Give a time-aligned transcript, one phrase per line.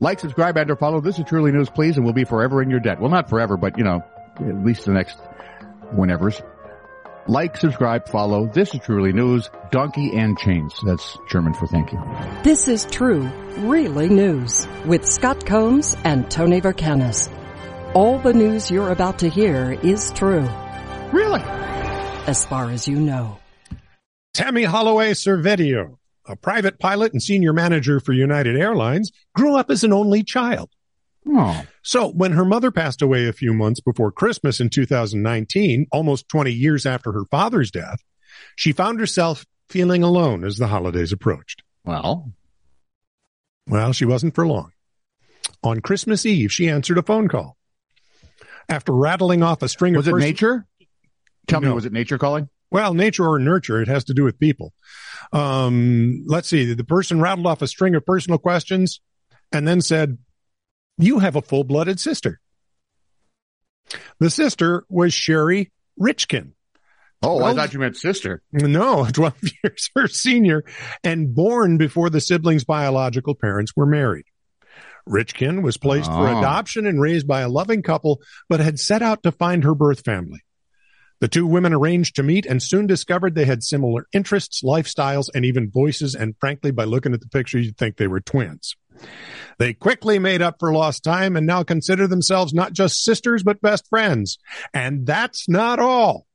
[0.00, 1.00] Like, subscribe, and or follow.
[1.00, 3.00] This is Truly News, please, and we'll be forever in your debt.
[3.00, 4.04] Well, not forever, but, you know,
[4.36, 5.18] at least the next
[5.92, 6.40] whenever's.
[7.26, 8.46] Like, subscribe, follow.
[8.46, 10.72] This is Truly News, Donkey and Chains.
[10.86, 12.00] That's German for thank you.
[12.44, 17.28] This is True, Really News with Scott Combs and Tony Vercanis.
[17.92, 20.48] All the news you're about to hear is true.
[21.12, 21.42] Really?
[21.42, 23.38] As far as you know.
[24.32, 25.97] Tammy Holloway Servedio,
[26.28, 30.70] a private pilot and senior manager for United Airlines, grew up as an only child.
[31.26, 31.64] Oh.
[31.82, 36.52] So when her mother passed away a few months before Christmas in 2019, almost 20
[36.52, 38.02] years after her father's death,
[38.56, 41.62] she found herself feeling alone as the holidays approached.
[41.84, 42.32] Well,
[43.68, 44.72] Well, she wasn't for long.
[45.62, 47.56] On Christmas Eve, she answered a phone call.
[48.68, 50.66] After rattling off a string was of it pers- nature?
[51.46, 52.48] Tell me, was it nature calling?
[52.70, 54.72] Well, nature or nurture, it has to do with people.
[55.32, 56.74] Um, let's see.
[56.74, 59.00] The person rattled off a string of personal questions
[59.52, 60.18] and then said,
[60.98, 62.40] you have a full blooded sister.
[64.20, 66.52] The sister was Sherry Richkin.
[67.22, 68.42] Oh, I thought you meant sister.
[68.52, 70.64] No, 12 years her senior
[71.02, 74.26] and born before the siblings' biological parents were married.
[75.08, 76.38] Richkin was placed for Oh.
[76.38, 80.04] adoption and raised by a loving couple, but had set out to find her birth
[80.04, 80.40] family.
[81.20, 85.44] The two women arranged to meet and soon discovered they had similar interests, lifestyles, and
[85.44, 86.14] even voices.
[86.14, 88.76] And frankly, by looking at the picture, you'd think they were twins.
[89.58, 93.60] They quickly made up for lost time and now consider themselves not just sisters, but
[93.60, 94.38] best friends.
[94.72, 96.26] And that's not all.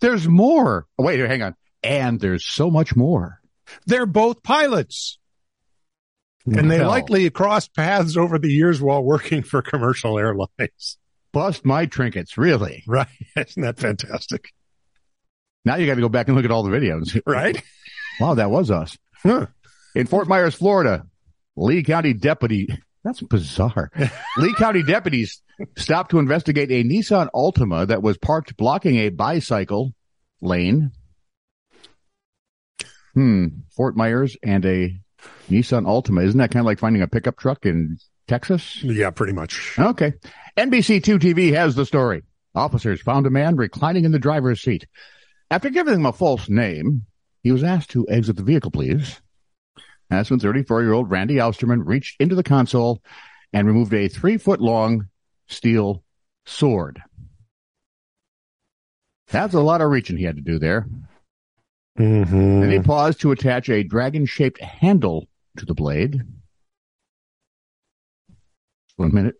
[0.00, 0.86] There's more.
[0.98, 1.54] Oh, wait, hang on.
[1.82, 3.40] And there's so much more.
[3.86, 5.18] They're both pilots.
[6.46, 10.98] And they Well, likely crossed paths over the years while working for commercial airlines.
[11.36, 12.38] Bust my trinkets.
[12.38, 12.82] Really?
[12.88, 13.08] Right.
[13.36, 14.52] Isn't that fantastic?
[15.66, 17.20] Now you got to go back and look at all the videos.
[17.26, 17.62] Right?
[18.18, 18.96] Wow, that was us.
[19.22, 19.46] Huh.
[19.94, 21.04] In Fort Myers, Florida,
[21.54, 22.68] Lee County deputy.
[23.04, 23.90] That's bizarre.
[24.38, 25.42] Lee County deputies
[25.76, 29.92] stopped to investigate a Nissan Altima that was parked blocking a bicycle
[30.40, 30.92] lane.
[33.12, 33.46] Hmm.
[33.76, 34.98] Fort Myers and a
[35.50, 36.24] Nissan Altima.
[36.24, 38.82] Isn't that kind of like finding a pickup truck in Texas?
[38.82, 39.74] Yeah, pretty much.
[39.78, 40.14] Okay.
[40.56, 42.22] NBC2 TV has the story.
[42.54, 44.86] Officers found a man reclining in the driver's seat.
[45.50, 47.06] After giving him a false name,
[47.42, 49.20] he was asked to exit the vehicle, please.
[50.10, 53.02] That's when 34 year old Randy Austerman reached into the console
[53.52, 55.08] and removed a three foot long
[55.48, 56.02] steel
[56.46, 57.02] sword.
[59.28, 60.86] That's a lot of reaching he had to do there.
[61.98, 62.60] Mm-hmm.
[62.60, 65.26] Then he paused to attach a dragon shaped handle
[65.56, 66.22] to the blade.
[68.96, 69.36] One minute.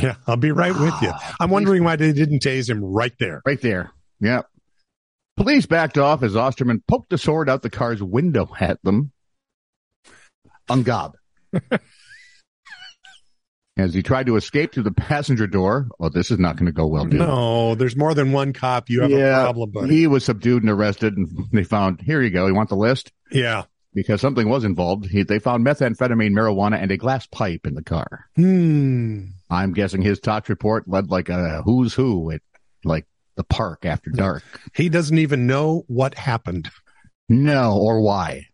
[0.00, 1.10] Yeah, I'll be right with you.
[1.12, 3.42] Ah, I'm wondering why they didn't tase him right there.
[3.46, 3.92] Right there.
[4.20, 4.46] Yep.
[5.36, 9.12] Police backed off as Osterman poked the sword out the car's window at them.
[10.68, 11.14] Ungab.
[13.78, 15.88] as he tried to escape through the passenger door.
[16.00, 17.20] Oh, this is not going to go well, dude.
[17.20, 18.90] No, there's more than one cop.
[18.90, 19.94] You have a problem, buddy.
[19.94, 22.46] He was subdued and arrested, and they found, here you go.
[22.46, 23.12] You want the list?
[23.30, 23.64] Yeah.
[23.94, 25.06] Because something was involved.
[25.06, 28.26] He, they found methamphetamine, marijuana, and a glass pipe in the car.
[28.36, 29.26] Hmm.
[29.50, 32.42] I'm guessing his tox report led like a who's who at
[32.84, 33.06] like
[33.36, 34.42] the park after dark.
[34.74, 36.70] He doesn't even know what happened.
[37.28, 38.46] No, or why?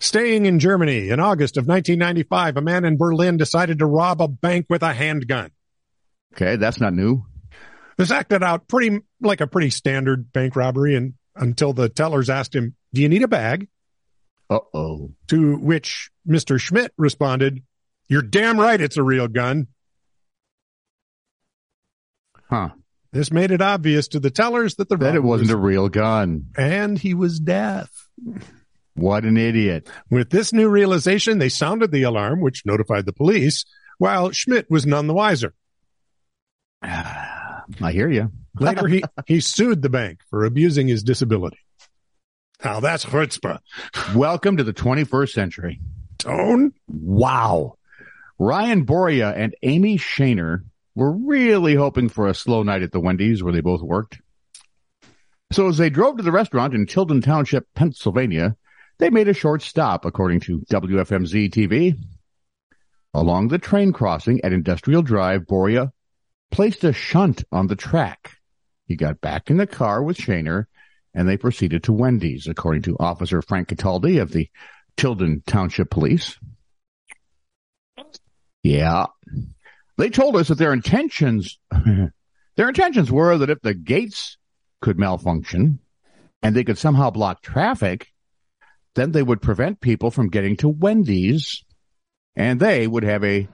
[0.00, 4.28] Staying in Germany in August of 1995, a man in Berlin decided to rob a
[4.28, 5.50] bank with a handgun.
[6.34, 7.24] Okay, that's not new.
[7.96, 12.54] This acted out pretty like a pretty standard bank robbery and until the tellers asked
[12.54, 13.68] him, "Do you need a bag?"
[14.50, 15.12] Uh oh.
[15.28, 16.58] To which Mr.
[16.60, 17.62] Schmidt responded,
[18.08, 19.68] "You're damn right it's a real gun."
[22.48, 22.70] Huh.
[23.12, 25.88] This made it obvious to the tellers that the That it wasn't was- a real
[25.88, 26.46] gun.
[26.56, 27.90] and he was deaf.
[28.94, 29.88] What an idiot.
[30.10, 33.64] With this new realization, they sounded the alarm, which notified the police,
[33.98, 35.54] while Schmidt was none the wiser.
[36.82, 38.32] I hear you.
[38.58, 41.58] Later, he, he sued the bank for abusing his disability.
[42.64, 43.60] Now that's chutzpah.
[44.16, 45.80] Welcome to the 21st century.
[46.18, 46.72] Tone?
[46.88, 47.76] Wow.
[48.36, 50.64] Ryan Boria and Amy Shaner
[50.96, 54.20] were really hoping for a slow night at the Wendy's where they both worked.
[55.52, 58.56] So as they drove to the restaurant in Tilden Township, Pennsylvania,
[58.98, 61.96] they made a short stop, according to WFMZ TV.
[63.14, 65.92] Along the train crossing at Industrial Drive, Boria
[66.50, 68.32] placed a shunt on the track.
[68.86, 70.64] He got back in the car with Shaner
[71.14, 74.48] and they proceeded to Wendy's, according to Officer Frank Cataldi of the
[74.96, 76.38] Tilden Township Police.
[78.62, 79.06] Yeah.
[79.96, 81.58] They told us that their intentions,
[82.56, 84.36] their intentions were that if the gates
[84.80, 85.80] could malfunction
[86.42, 88.08] and they could somehow block traffic,
[88.94, 91.64] then they would prevent people from getting to Wendy's
[92.36, 93.48] and they would have a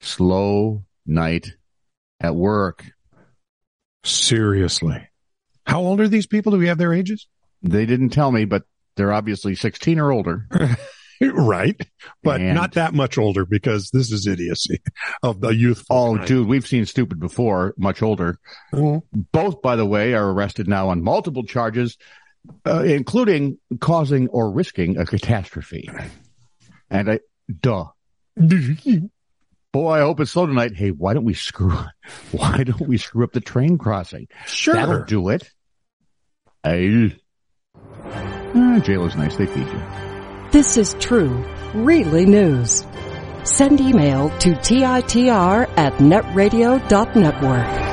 [0.00, 1.52] slow night
[2.20, 2.84] at work.
[4.04, 5.09] Seriously.
[5.70, 6.52] How old are these people?
[6.52, 7.26] Do we have their ages?
[7.62, 8.64] They didn't tell me, but
[8.96, 10.48] they're obviously 16 or older.
[11.20, 11.80] right.
[12.22, 14.80] But And- not that much older because this is idiocy
[15.22, 15.84] of the youth.
[15.90, 18.38] Oh, dude, we've seen stupid before, much older.
[18.72, 21.96] Both, by the way, are arrested now on multiple charges,
[22.66, 25.88] uh, including causing or risking a catastrophe.
[26.90, 27.20] And I,
[27.60, 27.84] duh.
[29.72, 30.74] Boy, I hope it's slow tonight.
[30.74, 31.70] Hey, why don't we screw,
[32.32, 34.26] why don't we screw up the train crossing?
[34.46, 34.74] Sure.
[34.74, 35.48] That'll do it.
[36.62, 37.16] Hey.
[38.82, 39.36] Jail is nice.
[39.36, 39.82] They feed you.
[40.52, 42.84] This is true, really news.
[43.44, 47.89] Send email to TITR at netradio.network.